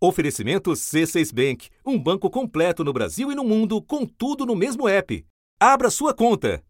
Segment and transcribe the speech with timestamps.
[0.00, 4.88] Oferecimento C6 Bank, um banco completo no Brasil e no mundo, com tudo no mesmo
[4.88, 5.26] app.
[5.58, 6.62] Abra sua conta.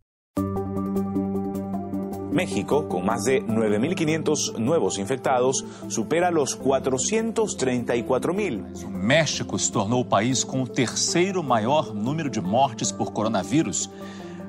[2.33, 8.87] México, con más de 9.500 nuevos infectados, supera los 434.000.
[8.87, 13.91] O México se tornou o país com o terceiro maior número de mortes por coronavírus,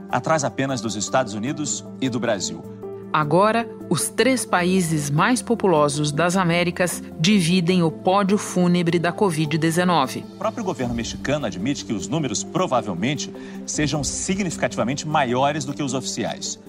[0.10, 2.79] atrás apenas dos Estados Unidos e do Brasil.
[3.12, 10.24] Agora, os três países mais populosos das Américas dividem o pódio fúnebre da Covid-19.
[10.24, 13.34] O próprio governo mexicano admite que os números provavelmente
[13.66, 16.60] sejam significativamente maiores do que os oficiais.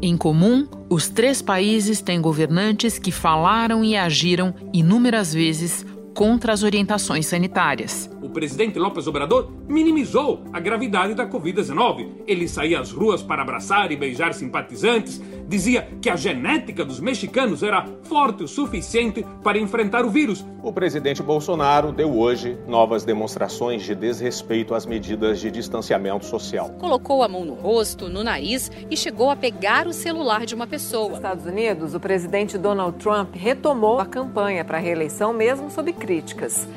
[0.00, 5.84] Em comum, os três países têm governantes que falaram e agiram inúmeras vezes
[6.14, 8.10] contra as orientações sanitárias.
[8.20, 12.08] O presidente López Obrador minimizou a gravidade da Covid-19.
[12.26, 17.62] Ele saía às ruas para abraçar e beijar simpatizantes, dizia que a genética dos mexicanos
[17.62, 20.44] era forte o suficiente para enfrentar o vírus.
[20.62, 26.68] O presidente Bolsonaro deu hoje novas demonstrações de desrespeito às medidas de distanciamento social.
[26.78, 30.66] Colocou a mão no rosto, no nariz e chegou a pegar o celular de uma
[30.66, 31.08] pessoa.
[31.08, 35.92] Nos Estados Unidos, o presidente Donald Trump retomou a campanha para a reeleição, mesmo sob
[35.94, 36.68] críticas.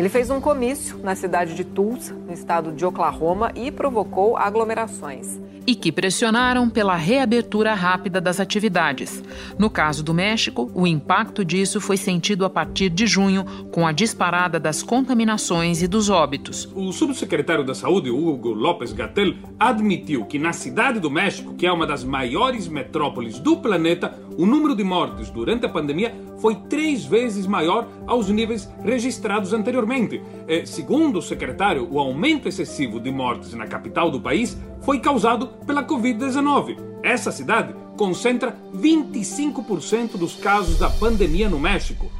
[0.00, 5.38] Ele fez um comício na cidade de Tulsa, no estado de Oklahoma, e provocou aglomerações
[5.66, 9.22] e que pressionaram pela reabertura rápida das atividades.
[9.58, 13.92] No caso do México, o impacto disso foi sentido a partir de junho, com a
[13.92, 16.68] disparada das contaminações e dos óbitos.
[16.74, 21.72] O subsecretário da Saúde, Hugo López Gatel, admitiu que na cidade do México, que é
[21.72, 27.04] uma das maiores metrópoles do planeta, o número de mortes durante a pandemia foi três
[27.04, 30.22] vezes maior aos níveis registrados anteriormente.
[30.48, 35.48] Eh, segundo o secretário, o aumento excessivo de mortes na capital do país foi causado
[35.66, 36.78] pela Covid-19.
[37.02, 42.10] Essa cidade concentra 25% dos casos da pandemia no México.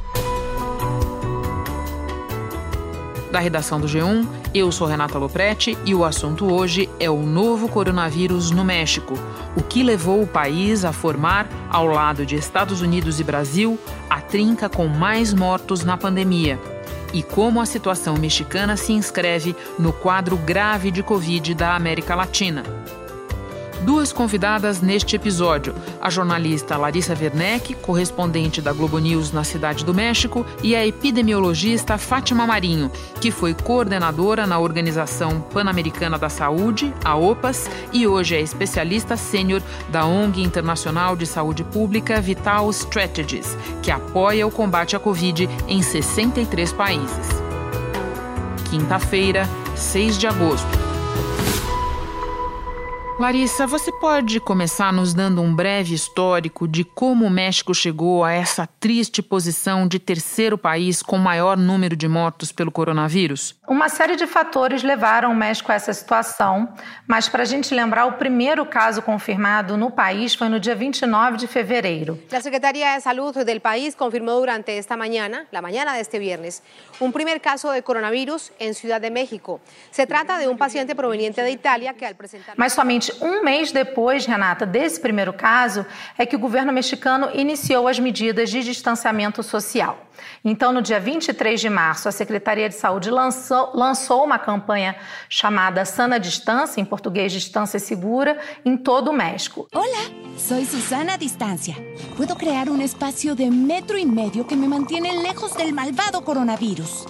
[3.30, 7.68] Da redação do G1, eu sou Renata Loprete e o assunto hoje é o novo
[7.68, 9.14] coronavírus no México,
[9.56, 14.20] o que levou o país a formar, ao lado de Estados Unidos e Brasil, a
[14.20, 16.58] trinca com mais mortos na pandemia?
[17.12, 22.64] E como a situação mexicana se inscreve no quadro grave de Covid da América Latina.
[23.82, 29.94] Duas convidadas neste episódio: a jornalista Larissa Werneck, correspondente da Globo News na Cidade do
[29.94, 32.90] México, e a epidemiologista Fátima Marinho,
[33.20, 39.62] que foi coordenadora na Organização Pan-Americana da Saúde, a OPAS, e hoje é especialista sênior
[39.88, 45.82] da ONG Internacional de Saúde Pública Vital Strategies, que apoia o combate à Covid em
[45.82, 47.28] 63 países.
[48.68, 50.79] Quinta-feira, 6 de agosto.
[53.20, 58.32] Larissa, você pode começar nos dando um breve histórico de como o México chegou a
[58.32, 63.54] essa triste posição de terceiro país com maior número de mortos pelo coronavírus?
[63.68, 66.72] Uma série de fatores levaram o México a essa situação,
[67.06, 71.36] mas para a gente lembrar, o primeiro caso confirmado no país foi no dia 29
[71.36, 72.18] de fevereiro.
[72.32, 76.62] A Secretaria de Saúde do país confirmou durante esta manhã, la mañana de este viernes,
[76.98, 79.60] um primeiro caso de coronavírus em Ciudad de México.
[79.92, 82.54] Se trata de um paciente proveniente de Itália que, al presentar.
[82.56, 85.84] Mas somente um mês depois, Renata, desse primeiro caso,
[86.18, 90.06] é que o governo mexicano iniciou as medidas de distanciamento social.
[90.44, 94.96] Então, no dia 23 de março, a Secretaria de Saúde lançou, lançou uma campanha
[95.28, 99.66] chamada Sana Distância, em português Distância Segura, em todo o México.
[99.74, 101.74] Olá, sou Susana Distância.
[102.16, 107.06] Puedo criar um espaço de metro e meio que me mantiene lejos del malvado coronavírus.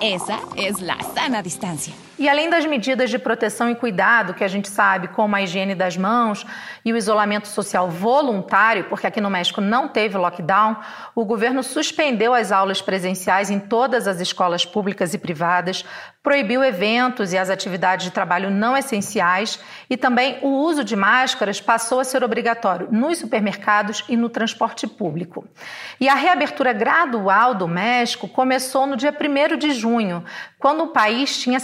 [0.00, 1.92] Essa é a sana distância.
[2.22, 5.74] E além das medidas de proteção e cuidado que a gente sabe, como a higiene
[5.74, 6.46] das mãos
[6.84, 10.76] e o isolamento social voluntário, porque aqui no México não teve lockdown,
[11.16, 15.84] o governo suspendeu as aulas presenciais em todas as escolas públicas e privadas,
[16.22, 19.58] proibiu eventos e as atividades de trabalho não essenciais
[19.90, 24.86] e também o uso de máscaras passou a ser obrigatório nos supermercados e no transporte
[24.86, 25.44] público.
[25.98, 30.24] E a reabertura gradual do México começou no dia 1 de junho,
[30.60, 31.58] quando o país tinha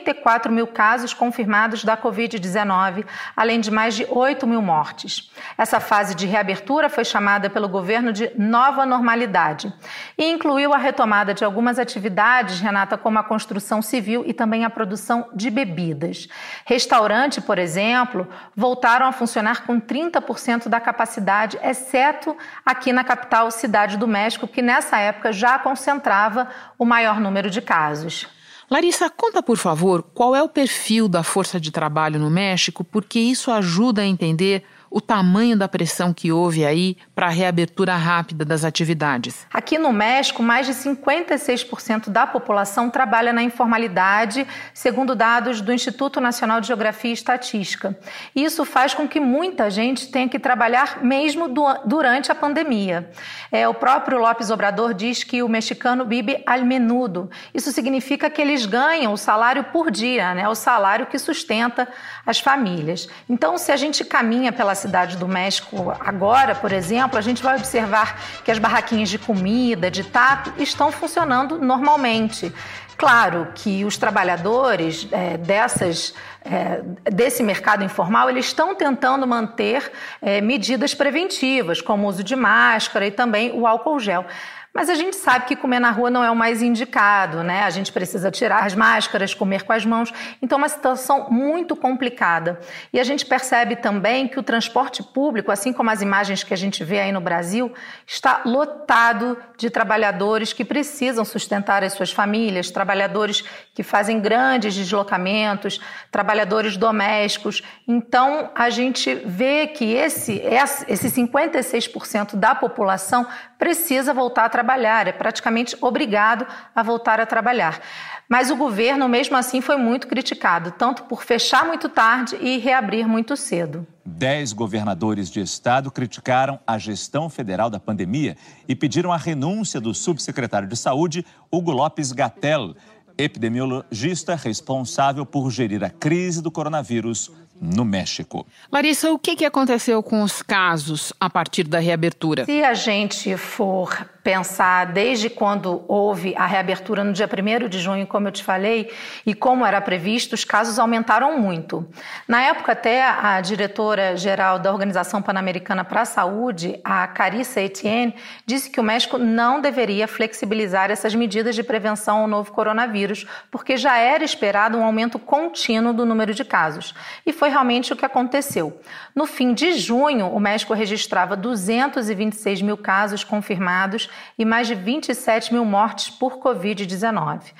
[0.00, 3.04] 74 mil casos confirmados da Covid-19,
[3.36, 5.30] além de mais de 8 mil mortes.
[5.56, 9.72] Essa fase de reabertura foi chamada pelo governo de nova normalidade
[10.16, 14.70] e incluiu a retomada de algumas atividades, Renata, como a construção civil e também a
[14.70, 16.28] produção de bebidas.
[16.64, 18.26] Restaurante, por exemplo,
[18.56, 24.62] voltaram a funcionar com 30% da capacidade, exceto aqui na capital Cidade do México, que
[24.62, 26.48] nessa época já concentrava
[26.78, 28.39] o maior número de casos.
[28.70, 33.18] Larissa, conta por favor qual é o perfil da força de trabalho no México, porque
[33.18, 38.44] isso ajuda a entender o tamanho da pressão que houve aí para a reabertura rápida
[38.44, 39.46] das atividades?
[39.52, 46.20] Aqui no México, mais de 56% da população trabalha na informalidade, segundo dados do Instituto
[46.20, 47.96] Nacional de Geografia e Estatística.
[48.34, 51.46] Isso faz com que muita gente tenha que trabalhar mesmo
[51.86, 53.10] durante a pandemia.
[53.52, 57.30] É, o próprio Lopes Obrador diz que o mexicano vive al menudo.
[57.54, 60.48] Isso significa que eles ganham o salário por dia, né?
[60.48, 61.86] o salário que sustenta
[62.24, 63.08] as famílias.
[63.28, 67.56] Então, se a gente caminha pela cidade do México agora, por exemplo, a gente vai
[67.56, 72.52] observar que as barraquinhas de comida, de taco, estão funcionando normalmente.
[73.00, 76.12] Claro que os trabalhadores é, dessas,
[76.44, 79.90] é, desse mercado informal eles estão tentando manter
[80.20, 84.26] é, medidas preventivas, como o uso de máscara e também o álcool gel.
[84.72, 87.64] Mas a gente sabe que comer na rua não é o mais indicado, né?
[87.64, 90.12] A gente precisa tirar as máscaras, comer com as mãos.
[90.40, 92.60] Então, é uma situação muito complicada.
[92.92, 96.56] E a gente percebe também que o transporte público, assim como as imagens que a
[96.56, 97.72] gente vê aí no Brasil,
[98.06, 103.44] está lotado de trabalhadores que precisam sustentar as suas famílias, trabalhadores
[103.74, 105.80] que fazem grandes deslocamentos,
[106.10, 107.62] trabalhadores domésticos.
[107.86, 110.42] Então, a gente vê que esse,
[110.88, 113.26] esse 56% da população
[113.58, 117.80] precisa voltar a trabalhar, é praticamente obrigado a voltar a trabalhar.
[118.28, 123.06] Mas o governo, mesmo assim, foi muito criticado, tanto por fechar muito tarde e reabrir
[123.06, 123.84] muito cedo.
[124.06, 128.36] Dez governadores de estado criticaram a gestão federal da pandemia
[128.68, 132.76] e pediram a renúncia do subsecretário de Saúde, Hugo Lopes Gatel,
[133.22, 137.30] epidemiologista responsável por gerir a crise do coronavírus
[137.60, 138.46] no México.
[138.72, 142.46] Larissa, o que aconteceu com os casos a partir da reabertura?
[142.46, 148.06] Se a gente for pensar desde quando houve a reabertura no dia 1 de junho,
[148.06, 148.92] como eu te falei,
[149.24, 151.88] e como era previsto, os casos aumentaram muito.
[152.28, 158.14] Na época, até a diretora-geral da Organização Pan-Americana para a Saúde, a Carissa Etienne,
[158.44, 163.76] disse que o México não deveria flexibilizar essas medidas de prevenção ao novo coronavírus, porque
[163.76, 166.94] já era esperado um aumento contínuo do número de casos.
[167.24, 168.80] E foi realmente o que aconteceu.
[169.14, 175.52] No fim de junho, o México registrava 226 mil casos confirmados e mais de 27
[175.52, 177.52] mil mortes por Covid-19.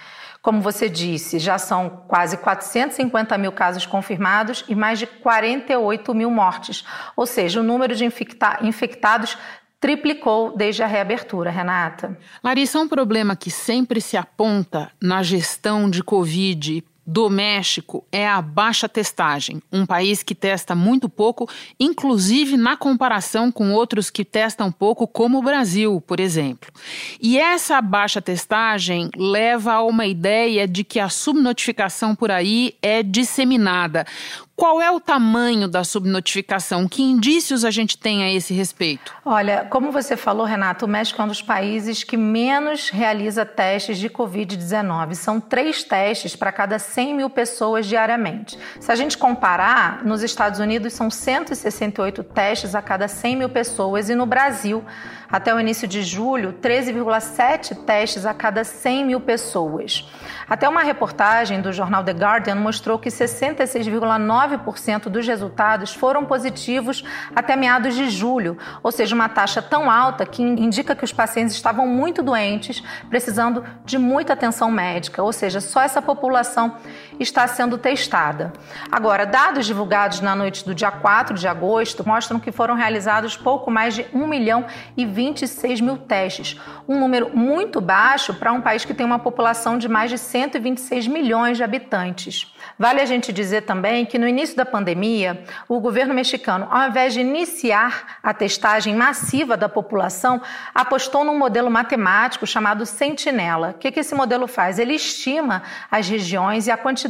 [0.42, 6.30] Como você disse, já são quase 450 mil casos confirmados e mais de 48 mil
[6.30, 9.36] mortes, ou seja, o número de infecta infectados
[9.78, 12.16] triplicou desde a reabertura, Renata.
[12.44, 18.40] Larissa, um problema que sempre se aponta na gestão de Covid do México é a
[18.40, 24.70] baixa testagem, um país que testa muito pouco, inclusive na comparação com outros que testam
[24.70, 26.70] pouco, como o Brasil, por exemplo.
[27.20, 33.02] E essa baixa testagem leva a uma ideia de que a subnotificação por aí é
[33.02, 34.06] disseminada.
[34.60, 36.86] Qual é o tamanho da subnotificação?
[36.86, 39.16] Que indícios a gente tem a esse respeito?
[39.24, 43.96] Olha, como você falou, Renato, o México é um dos países que menos realiza testes
[43.96, 45.14] de Covid-19.
[45.14, 48.58] São três testes para cada 100 mil pessoas diariamente.
[48.78, 54.10] Se a gente comparar, nos Estados Unidos são 168 testes a cada 100 mil pessoas
[54.10, 54.84] e no Brasil,
[55.30, 60.10] até o início de julho, 13,7 testes a cada 100 mil pessoas.
[60.48, 67.04] Até uma reportagem do jornal The Guardian mostrou que 66,9% dos resultados foram positivos
[67.34, 71.54] até meados de julho, ou seja, uma taxa tão alta que indica que os pacientes
[71.54, 76.76] estavam muito doentes, precisando de muita atenção médica, ou seja, só essa população
[77.22, 78.52] está sendo testada.
[78.90, 83.70] Agora, dados divulgados na noite do dia 4 de agosto mostram que foram realizados pouco
[83.70, 84.64] mais de 1 milhão
[84.96, 86.58] e 26 mil testes,
[86.88, 91.06] um número muito baixo para um país que tem uma população de mais de 126
[91.06, 92.54] milhões de habitantes.
[92.78, 97.12] Vale a gente dizer também que no início da pandemia, o governo mexicano, ao invés
[97.12, 100.40] de iniciar a testagem massiva da população,
[100.74, 103.70] apostou num modelo matemático chamado Sentinela.
[103.70, 104.78] O que, que esse modelo faz?
[104.78, 107.09] Ele estima as regiões e a quantidade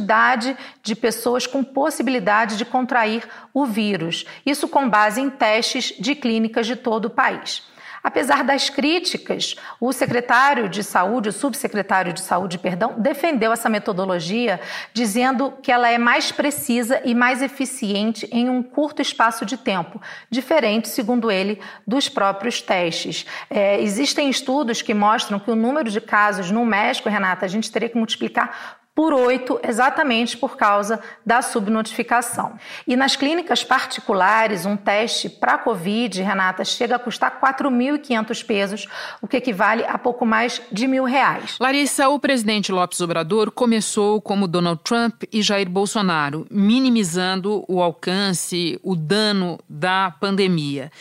[0.81, 4.25] de pessoas com possibilidade de contrair o vírus.
[4.45, 7.63] Isso com base em testes de clínicas de todo o país.
[8.03, 14.59] Apesar das críticas, o secretário de saúde, o subsecretário de saúde, perdão, defendeu essa metodologia,
[14.91, 20.01] dizendo que ela é mais precisa e mais eficiente em um curto espaço de tempo,
[20.31, 23.25] diferente, segundo ele, dos próprios testes.
[23.49, 27.71] É, existem estudos que mostram que o número de casos no México, Renata, a gente
[27.71, 32.55] teria que multiplicar por 8, exatamente por causa da subnotificação.
[32.85, 38.87] E nas clínicas particulares, um teste para Covid, Renata, chega a custar 4.500 pesos,
[39.21, 41.55] o que equivale a pouco mais de mil reais.
[41.59, 48.77] Larissa, o presidente Lopes Obrador começou como Donald Trump e Jair Bolsonaro, minimizando o alcance,
[48.83, 50.91] o dano da pandemia.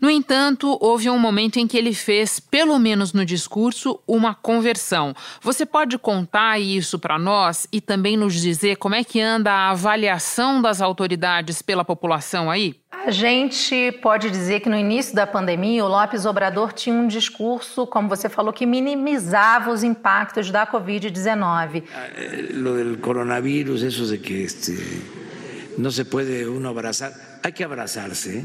[0.00, 5.14] No entanto, houve um momento em que ele fez, pelo menos no discurso, uma conversão.
[5.40, 7.37] Você pode contar isso para nós?
[7.38, 12.50] Nós e também nos dizer como é que anda a avaliação das autoridades pela população
[12.50, 12.74] aí?
[13.06, 17.86] A gente pode dizer que no início da pandemia o Lopes Obrador tinha um discurso,
[17.86, 21.84] como você falou, que minimizava os impactos da Covid-19.
[21.94, 24.74] Ah, eh, lo del coronavírus, eso de que este,
[25.78, 28.44] no se puede uno abrazar, hay que abrazarse.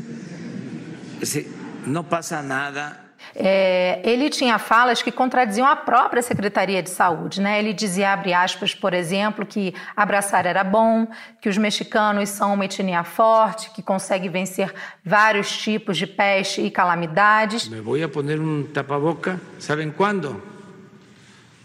[1.85, 3.02] No pasa nada
[3.35, 7.41] é, ele tinha falas que contradiziam a própria Secretaria de Saúde.
[7.41, 7.59] Né?
[7.59, 11.07] Ele dizia, abre aspas, por exemplo, que abraçar era bom,
[11.41, 16.69] que os mexicanos são uma etnia forte, que consegue vencer vários tipos de peste e
[16.69, 17.67] calamidades.
[17.67, 20.41] Me vou a poner um tapaboca, sabem quando?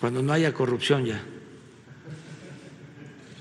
[0.01, 1.19] Quando não haya corrupção já.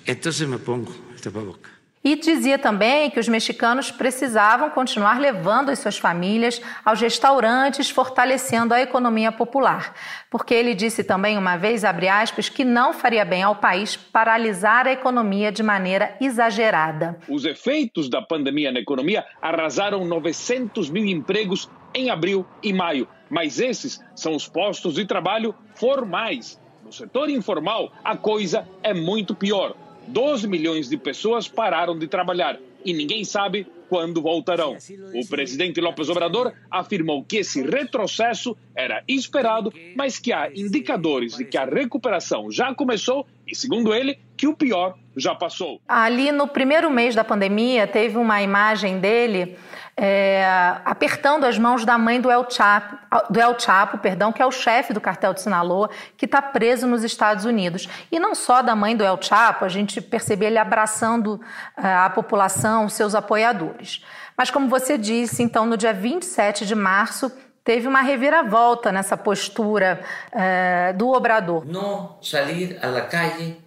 [0.05, 1.76] Então me pongo o tapaboca.
[2.07, 8.73] E dizia também que os mexicanos precisavam continuar levando as suas famílias aos restaurantes, fortalecendo
[8.73, 9.93] a economia popular.
[10.31, 14.87] Porque ele disse também uma vez, abre aspas, que não faria bem ao país paralisar
[14.87, 17.19] a economia de maneira exagerada.
[17.27, 23.05] Os efeitos da pandemia na economia arrasaram 900 mil empregos em abril e maio.
[23.29, 26.57] Mas esses são os postos de trabalho formais.
[26.85, 29.75] No setor informal, a coisa é muito pior
[30.07, 34.77] 12 milhões de pessoas pararam de trabalhar e ninguém sabe quando voltarão.
[35.13, 41.45] O presidente López Obrador afirmou que esse retrocesso era esperado, mas que há indicadores de
[41.45, 45.81] que a recuperação já começou e, segundo ele, que o pior já passou.
[45.87, 49.57] Ali no primeiro mês da pandemia, teve uma imagem dele
[49.99, 50.45] é,
[50.85, 52.97] apertando as mãos da mãe do El Chapo,
[53.31, 56.85] do El Chapo perdão, que é o chefe do cartel de Sinaloa, que está preso
[56.85, 57.89] nos Estados Unidos.
[58.11, 61.41] E não só da mãe do El Chapo, a gente percebe ele abraçando
[61.75, 64.05] é, a população, seus apoiadores.
[64.37, 67.31] Mas como você disse, então, no dia 27 de março,
[67.63, 69.99] teve uma reviravolta nessa postura
[70.31, 71.65] é, do Obrador.
[71.65, 73.59] Não sair à calle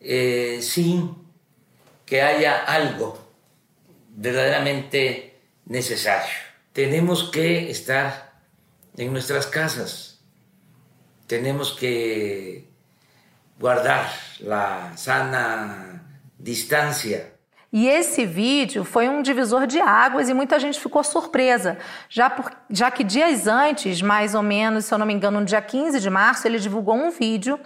[0.00, 1.14] eh, sem
[2.06, 3.18] que haya algo
[4.16, 5.35] verdaderamente
[5.66, 6.34] necesario.
[6.72, 8.32] Tenemos que estar
[8.96, 10.20] en nuestras casas,
[11.26, 12.64] tenemos que
[13.58, 16.02] guardar la sana
[16.38, 17.34] distancia.
[17.72, 21.76] E esse vídeo foi um divisor de águas e muita gente ficou surpresa,
[22.08, 25.46] já, por, já que dias antes, mais ou menos, se eu não me engano, no
[25.46, 27.58] dia 15 de março, ele divulgou um vídeo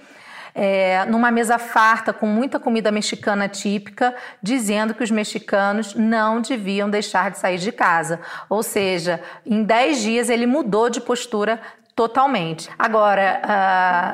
[0.55, 6.89] é, numa mesa farta com muita comida mexicana típica, dizendo que os mexicanos não deviam
[6.89, 8.21] deixar de sair de casa.
[8.49, 11.61] Ou seja, em 10 dias ele mudou de postura
[12.01, 12.71] Totalmente.
[12.79, 13.43] Agora,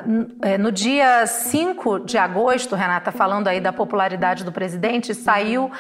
[0.02, 5.71] uh, no dia 5 de agosto, Renata, falando aí da popularidade do presidente, saiu uh,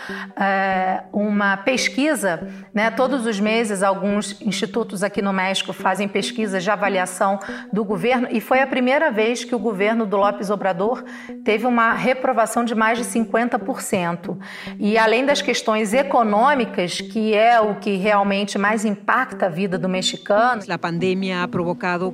[1.12, 2.92] uma pesquisa, né?
[2.92, 7.40] Todos os meses, alguns institutos aqui no México fazem pesquisas de avaliação
[7.72, 11.02] do governo e foi a primeira vez que o governo do Lopes Obrador
[11.44, 14.38] teve uma reprovação de mais de 50%.
[14.78, 19.88] E além das questões econômicas, que é o que realmente mais impacta a vida do
[19.88, 20.62] mexicano.
[20.68, 21.48] A pandemia ha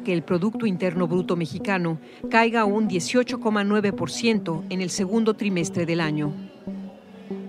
[0.04, 1.98] que el Producto Interno Bruto mexicano
[2.30, 6.51] caiga un 18,9% en el segundo trimestre del año.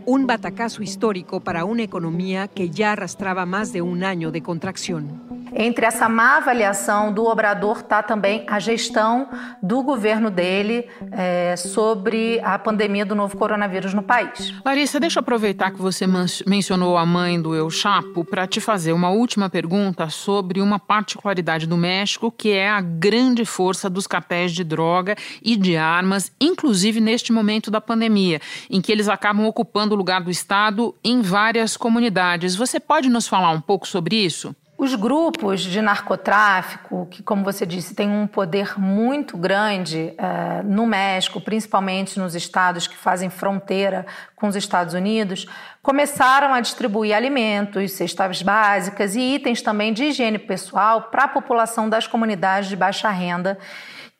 [0.05, 5.33] Un batacazo histórico para una economía que ya arrastraba más de un año de contracción.
[5.55, 9.29] Entre essa má avaliação do Obrador está também a gestão
[9.61, 14.51] do governo dele é, sobre a pandemia do novo coronavírus no país.
[14.65, 16.05] Larissa, deixa eu aproveitar que você
[16.47, 21.67] mencionou a mãe do El Chapo para te fazer uma última pergunta sobre uma particularidade
[21.67, 26.99] do México, que é a grande força dos cartéis de droga e de armas, inclusive
[26.99, 28.41] neste momento da pandemia,
[28.71, 32.55] em que eles acabam ocupando o lugar do Estado em várias comunidades.
[32.55, 34.55] Você pode nos falar um pouco sobre isso?
[34.75, 40.85] Os grupos de narcotráfico, que, como você disse, têm um poder muito grande é, no
[40.85, 45.45] México, principalmente nos estados que fazem fronteira com os Estados Unidos,
[45.81, 51.87] começaram a distribuir alimentos, cestas básicas e itens também de higiene pessoal para a população
[51.87, 53.59] das comunidades de baixa renda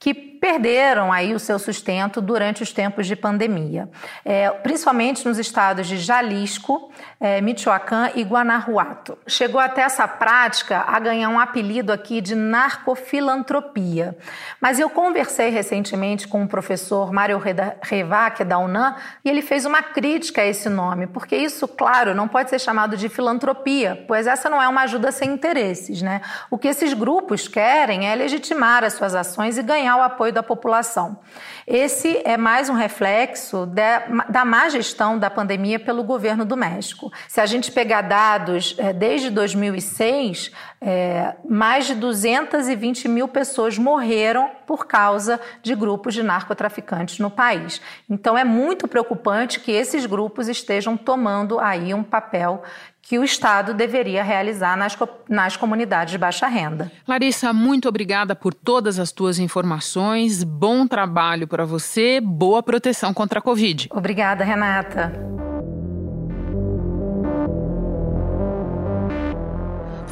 [0.03, 0.13] que
[0.43, 3.87] perderam aí o seu sustento durante os tempos de pandemia,
[4.25, 9.17] é, principalmente nos estados de Jalisco, é, Michoacán e Guanajuato.
[9.25, 14.17] Chegou até essa prática a ganhar um apelido aqui de narcofilantropia.
[14.59, 17.41] Mas eu conversei recentemente com o professor Mário
[17.81, 22.27] Revac da UNAM e ele fez uma crítica a esse nome, porque isso, claro, não
[22.27, 26.19] pode ser chamado de filantropia, pois essa não é uma ajuda sem interesses, né?
[26.51, 30.43] O que esses grupos querem é legitimar as suas ações e ganhar o apoio da
[30.43, 31.19] população.
[31.65, 37.11] Esse é mais um reflexo da, da má gestão da pandemia pelo governo do México.
[37.27, 40.51] Se a gente pegar dados é, desde 2006,
[40.85, 47.81] é, mais de 220 mil pessoas morreram por causa de grupos de narcotraficantes no país.
[48.09, 52.63] Então é muito preocupante que esses grupos estejam tomando aí um papel
[53.01, 54.97] que o Estado deveria realizar nas,
[55.29, 56.91] nas comunidades de baixa renda.
[57.07, 60.43] Larissa, muito obrigada por todas as tuas informações.
[60.43, 63.89] Bom trabalho para você, boa proteção contra a Covid.
[63.91, 65.11] Obrigada, Renata.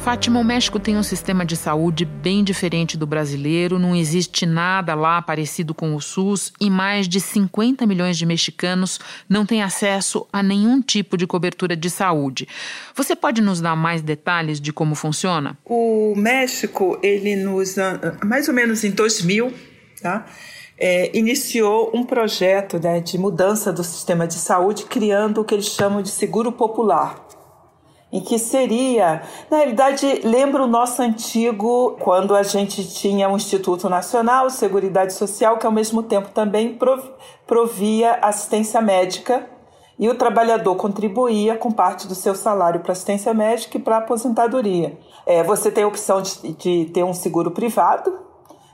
[0.02, 4.96] Fátima, o México tem um sistema de saúde bem diferente do brasileiro, não existe nada
[4.96, 10.26] lá parecido com o SUS e mais de 50 milhões de mexicanos não têm acesso
[10.32, 12.48] a nenhum tipo de cobertura de saúde.
[12.96, 15.56] Você pode nos dar mais detalhes de como funciona?
[15.64, 17.76] O México, ele nos
[18.24, 19.54] mais ou menos em 2000,
[20.02, 20.26] tá?
[20.76, 25.66] É, iniciou um projeto né, de mudança do sistema de saúde, criando o que eles
[25.66, 27.31] chamam de seguro popular
[28.12, 33.88] em que seria, na realidade, lembra o nosso antigo, quando a gente tinha o Instituto
[33.88, 36.78] Nacional de Seguridade Social, que ao mesmo tempo também
[37.46, 39.48] provia assistência médica
[39.98, 44.98] e o trabalhador contribuía com parte do seu salário para assistência médica e para aposentadoria.
[45.24, 48.12] É, você tem a opção de, de, ter um seguro privado,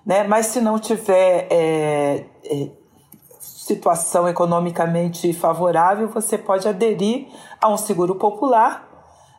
[0.05, 0.25] né?
[0.25, 2.69] mas se não tiver é, é,
[3.39, 7.29] situação economicamente favorável, você pode aderir
[7.61, 8.88] a um seguro popular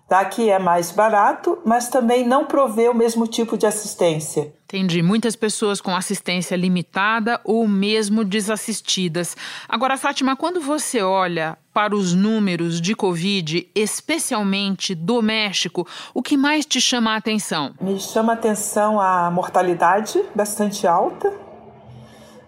[0.09, 0.25] tá?
[0.25, 4.51] que é mais barato, mas também não provê o mesmo tipo de assistência.
[4.65, 5.01] Entendi.
[5.01, 9.37] Muitas pessoas com assistência limitada ou mesmo desassistidas.
[9.67, 16.35] Agora, Fátima, quando você olha para os números de Covid, especialmente do México, o que
[16.35, 17.73] mais te chama a atenção?
[17.79, 21.31] Me chama a atenção a mortalidade bastante alta,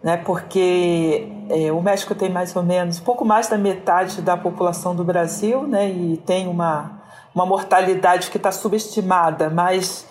[0.04, 0.18] né?
[0.18, 5.04] Porque é, o México tem mais ou menos pouco mais da metade da população do
[5.04, 5.90] Brasil, né?
[5.90, 7.01] E tem uma
[7.34, 10.06] uma mortalidade que está subestimada, mas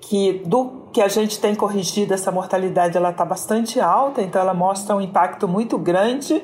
[0.00, 4.54] que do que a gente tem corrigido essa mortalidade ela está bastante alta, então ela
[4.54, 6.42] mostra um impacto muito grande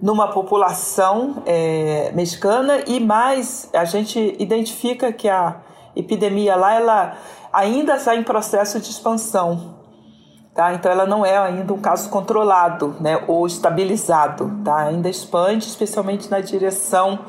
[0.00, 5.56] numa população é, mexicana e mais a gente identifica que a
[5.94, 7.16] epidemia lá ela
[7.52, 9.81] ainda está em processo de expansão.
[10.54, 10.74] Tá?
[10.74, 14.84] Então ela não é ainda um caso controlado né, ou estabilizado, tá?
[14.84, 17.20] ainda expande, especialmente na direção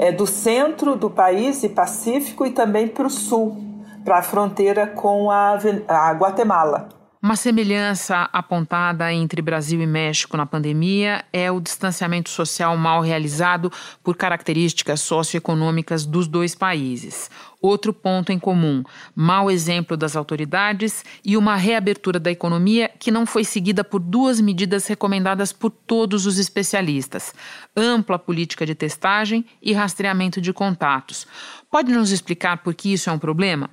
[0.00, 3.56] é, do centro do país e Pacífico e também para o sul,
[4.04, 7.01] para a fronteira com a, a Guatemala.
[7.24, 13.70] Uma semelhança apontada entre Brasil e México na pandemia é o distanciamento social mal realizado
[14.02, 17.30] por características socioeconômicas dos dois países.
[17.60, 18.82] Outro ponto em comum:
[19.14, 24.40] mau exemplo das autoridades e uma reabertura da economia que não foi seguida por duas
[24.40, 27.32] medidas recomendadas por todos os especialistas:
[27.76, 31.24] ampla política de testagem e rastreamento de contatos.
[31.70, 33.70] Pode nos explicar por que isso é um problema?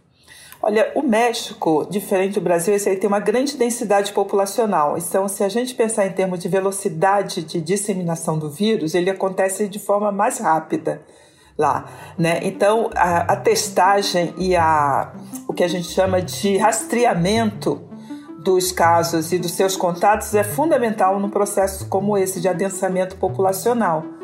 [0.62, 4.98] Olha, o México, diferente do Brasil, esse aí tem uma grande densidade populacional.
[4.98, 9.69] Então, se a gente pensar em termos de velocidade de disseminação do vírus, ele acontece
[9.69, 11.02] de forma mais rápida
[11.58, 11.86] lá,
[12.17, 12.39] né?
[12.43, 15.13] Então, a, a testagem e a,
[15.48, 17.82] o que a gente chama de rastreamento
[18.43, 24.18] dos casos e dos seus contatos é fundamental num processo como esse de adensamento populacional.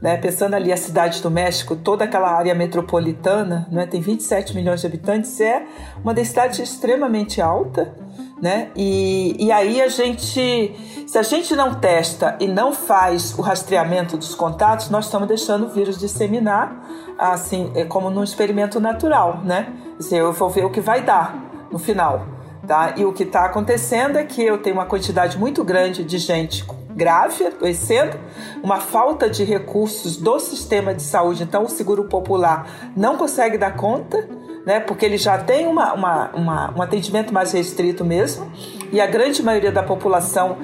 [0.00, 0.16] Né?
[0.18, 3.86] Pensando ali a cidade do México, toda aquela área metropolitana, né?
[3.86, 5.64] tem 27 milhões de habitantes, é
[6.02, 7.94] uma densidade extremamente alta,
[8.40, 8.70] né?
[8.76, 10.74] E, e aí a gente,
[11.06, 15.66] se a gente não testa e não faz o rastreamento dos contatos, nós estamos deixando
[15.66, 19.72] o vírus disseminar, assim, é como num experimento natural, né?
[19.98, 22.26] Assim, eu vou ver o que vai dar no final,
[22.66, 22.94] tá?
[22.96, 26.64] E o que está acontecendo é que eu tenho uma quantidade muito grande de gente
[26.96, 28.18] grave, adoecendo,
[28.62, 33.76] uma falta de recursos do sistema de saúde, então o seguro popular não consegue dar
[33.76, 34.26] conta,
[34.64, 38.50] né, porque ele já tem uma, uma, uma, um atendimento mais restrito mesmo,
[38.90, 40.56] e a grande maioria da população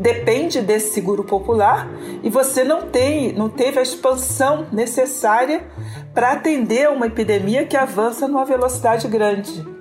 [0.00, 1.88] depende desse seguro popular
[2.22, 5.64] e você não tem, não teve a expansão necessária
[6.12, 9.73] para atender uma epidemia que avança numa velocidade grande.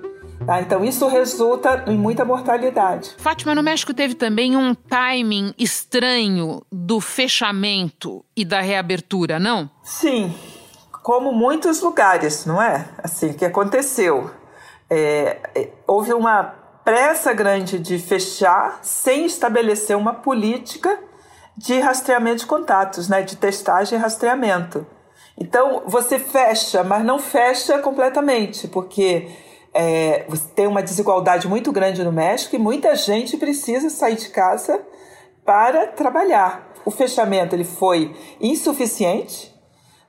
[0.45, 0.61] Tá?
[0.61, 3.15] Então, isso resulta em muita mortalidade.
[3.17, 9.69] Fátima, no México teve também um timing estranho do fechamento e da reabertura, não?
[9.83, 10.33] Sim,
[11.01, 12.87] como muitos lugares, não é?
[13.03, 14.31] Assim, que aconteceu.
[14.89, 16.43] É, é, houve uma
[16.83, 20.99] pressa grande de fechar sem estabelecer uma política
[21.55, 23.21] de rastreamento de contatos, né?
[23.21, 24.85] de testagem e rastreamento.
[25.37, 29.29] Então, você fecha, mas não fecha completamente, porque
[29.73, 34.81] é, tem uma desigualdade muito grande no México e muita gente precisa sair de casa
[35.43, 36.71] para trabalhar.
[36.85, 39.53] O fechamento ele foi insuficiente,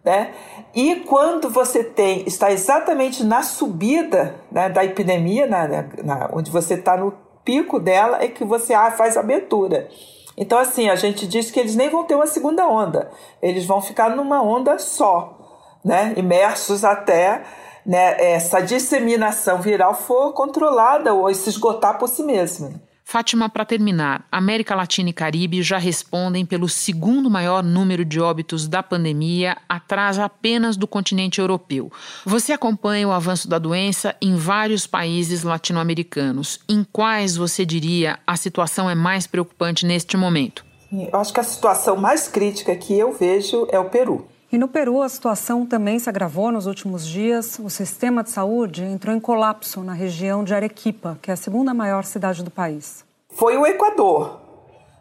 [0.05, 0.33] né?
[0.75, 5.67] E quando você tem está exatamente na subida né, da epidemia, na,
[6.03, 9.89] na onde você está no pico dela, é que você ah, faz abertura.
[10.37, 13.81] Então, assim, a gente diz que eles nem vão ter uma segunda onda, eles vão
[13.81, 15.39] ficar numa onda só,
[15.85, 16.13] né?
[16.17, 17.43] Imersos até
[17.85, 22.73] né, essa disseminação viral for controlada ou se esgotar por si mesma.
[23.07, 28.67] Fátima, para terminar, América Latina e Caribe já respondem pelo segundo maior número de óbitos
[28.67, 31.93] da pandemia, atrás apenas do continente europeu.
[32.25, 36.59] Você acompanha o avanço da doença em vários países latino-americanos.
[36.67, 40.65] Em quais você diria a situação é mais preocupante neste momento?
[40.91, 44.27] Eu acho que a situação mais crítica que eu vejo é o Peru.
[44.55, 47.59] E no Peru, a situação também se agravou nos últimos dias.
[47.59, 51.75] O sistema de saúde entrou em colapso na região de Arequipa, que é a segunda
[51.75, 53.05] maior cidade do país.
[53.31, 54.41] Foi o Equador,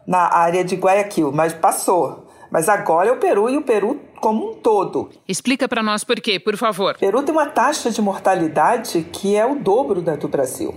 [0.08, 2.26] na área de Guayaquil, mas passou.
[2.50, 5.10] Mas agora é o Peru e o Peru como um todo.
[5.28, 6.96] Explica para nós por quê, por favor.
[6.96, 10.74] O Peru tem uma taxa de mortalidade que é o dobro da do Brasil.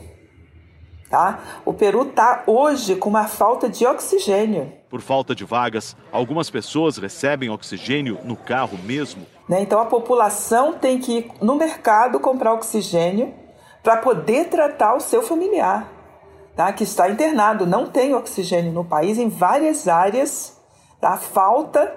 [1.09, 1.39] Tá?
[1.65, 4.71] O Peru está hoje com uma falta de oxigênio.
[4.89, 9.25] Por falta de vagas, algumas pessoas recebem oxigênio no carro mesmo.
[9.47, 9.61] Né?
[9.61, 13.33] Então a população tem que ir no mercado comprar oxigênio
[13.83, 15.91] para poder tratar o seu familiar,
[16.55, 16.71] tá?
[16.71, 17.65] que está internado.
[17.65, 20.57] Não tem oxigênio no país em várias áreas.
[21.01, 21.17] Tá?
[21.17, 21.95] Falta,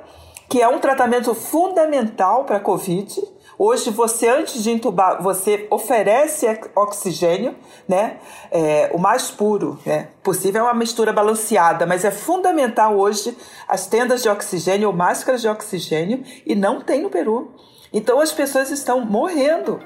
[0.49, 3.23] que é um tratamento fundamental para a Covid
[3.63, 7.55] Hoje, você, antes de entubar, você oferece oxigênio,
[7.87, 8.17] né?
[8.51, 10.09] É, o mais puro né?
[10.23, 13.37] possível, é uma mistura balanceada, mas é fundamental hoje
[13.69, 17.53] as tendas de oxigênio ou máscaras de oxigênio e não tem no Peru.
[17.93, 19.79] Então, as pessoas estão morrendo.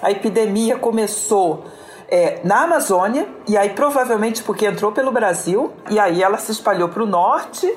[0.00, 1.64] A epidemia começou
[2.08, 6.88] é, na Amazônia, e aí provavelmente porque entrou pelo Brasil, e aí ela se espalhou
[6.88, 7.70] para o norte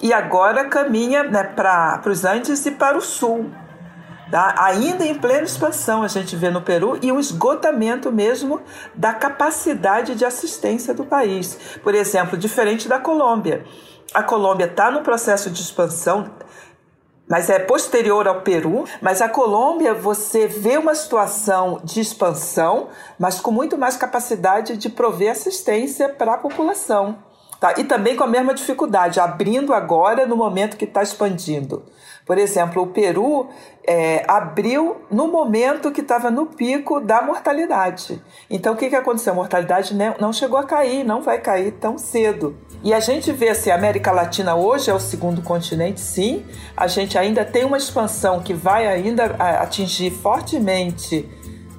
[0.00, 3.50] e agora caminha né, para os Andes e para o sul.
[4.58, 8.60] Ainda em plena expansão, a gente vê no Peru, e um esgotamento mesmo
[8.94, 11.58] da capacidade de assistência do país.
[11.82, 13.64] Por exemplo, diferente da Colômbia.
[14.14, 16.30] A Colômbia está no processo de expansão,
[17.28, 18.84] mas é posterior ao Peru.
[19.00, 24.90] Mas a Colômbia, você vê uma situação de expansão, mas com muito mais capacidade de
[24.90, 27.31] prover assistência para a população.
[27.62, 27.74] Tá?
[27.78, 31.84] E também com a mesma dificuldade, abrindo agora no momento que está expandindo.
[32.26, 33.50] Por exemplo, o Peru
[33.86, 38.20] é, abriu no momento que estava no pico da mortalidade.
[38.50, 39.32] Então, o que, que aconteceu?
[39.32, 42.56] A mortalidade não chegou a cair, não vai cair tão cedo.
[42.82, 46.44] E a gente vê assim, a América Latina hoje é o segundo continente, sim.
[46.76, 51.30] A gente ainda tem uma expansão que vai ainda atingir fortemente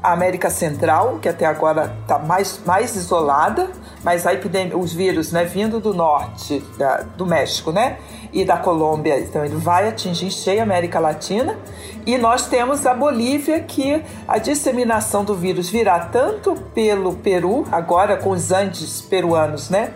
[0.01, 3.69] a América Central, que até agora está mais, mais isolada,
[4.03, 7.97] mas a epidemia, os vírus, né, vindo do norte, da, do México, né,
[8.31, 11.57] e da Colômbia, então ele vai atingir cheia a América Latina.
[12.05, 18.17] E nós temos a Bolívia, que a disseminação do vírus virá tanto pelo Peru, agora
[18.17, 19.93] com os Andes peruanos, né,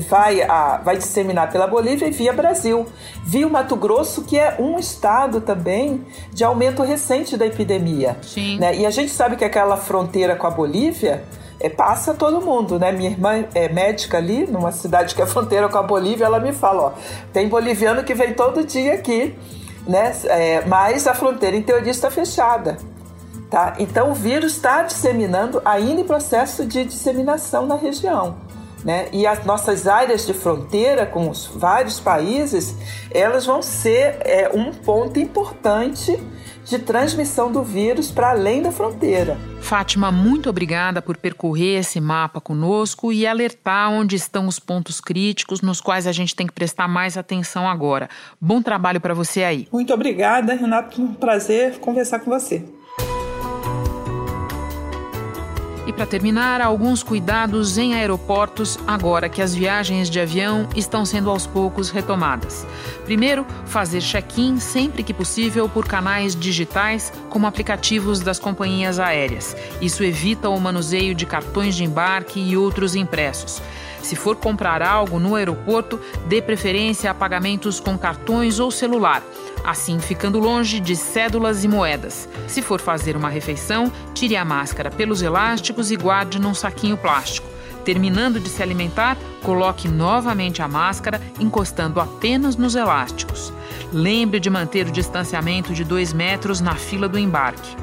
[0.00, 2.86] vai, a, vai disseminar pela Bolívia e via Brasil.
[3.24, 8.16] Via o Mato Grosso, que é um estado também de aumento recente da epidemia.
[8.22, 8.58] Sim.
[8.58, 8.76] Né?
[8.76, 11.24] E a gente sabe que aquela fronteira com a Bolívia
[11.62, 12.90] é, passa todo mundo, né?
[12.90, 16.52] Minha irmã é médica ali, numa cidade que é fronteira com a Bolívia, ela me
[16.52, 16.92] fala, ó,
[17.32, 19.34] tem boliviano que vem todo dia aqui,
[19.86, 20.12] né?
[20.24, 22.76] É, mas a fronteira em teoria está fechada.
[23.48, 23.74] Tá?
[23.78, 28.36] Então o vírus está disseminando ainda em processo de disseminação na região.
[28.84, 29.08] Né?
[29.12, 32.76] E as nossas áreas de fronteira com os vários países,
[33.12, 36.18] elas vão ser é, um ponto importante
[36.64, 39.36] de transmissão do vírus para além da fronteira.
[39.60, 45.60] Fátima, muito obrigada por percorrer esse mapa conosco e alertar onde estão os pontos críticos
[45.60, 48.08] nos quais a gente tem que prestar mais atenção agora.
[48.40, 49.68] Bom trabalho para você aí.
[49.72, 51.00] Muito obrigada, Renato.
[51.00, 52.64] Um prazer conversar com você.
[55.84, 61.28] E para terminar, alguns cuidados em aeroportos agora que as viagens de avião estão sendo
[61.28, 62.64] aos poucos retomadas.
[63.04, 69.56] Primeiro, fazer check-in sempre que possível por canais digitais, como aplicativos das companhias aéreas.
[69.80, 73.60] Isso evita o manuseio de cartões de embarque e outros impressos.
[74.02, 79.22] Se for comprar algo no aeroporto, dê preferência a pagamentos com cartões ou celular,
[79.64, 82.28] assim ficando longe de cédulas e moedas.
[82.48, 87.48] Se for fazer uma refeição, tire a máscara pelos elásticos e guarde num saquinho plástico.
[87.84, 93.52] Terminando de se alimentar, coloque novamente a máscara, encostando apenas nos elásticos.
[93.92, 97.76] Lembre de manter o distanciamento de 2 metros na fila do embarque.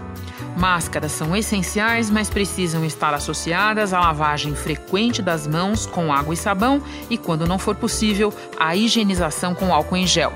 [0.58, 6.38] Máscaras são essenciais, mas precisam estar associadas à lavagem frequente das mãos com água e
[6.38, 10.34] sabão e, quando não for possível, à higienização com álcool em gel.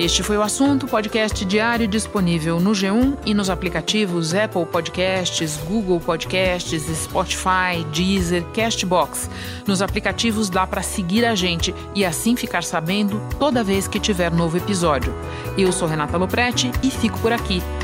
[0.00, 6.00] Este foi o assunto, podcast diário disponível no G1 e nos aplicativos Apple Podcasts, Google
[6.00, 9.28] Podcasts, Spotify, Deezer, Castbox.
[9.66, 14.32] Nos aplicativos dá para seguir a gente e assim ficar sabendo toda vez que tiver
[14.32, 15.14] novo episódio.
[15.58, 17.60] Eu sou Renata Loprete e fico por aqui.